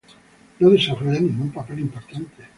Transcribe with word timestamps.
No 0.57 0.71
desarrolla 0.71 1.19
ningún 1.19 1.51
papel 1.51 1.77
importante. 1.77 2.41